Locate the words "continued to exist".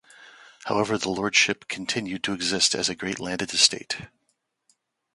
1.67-2.73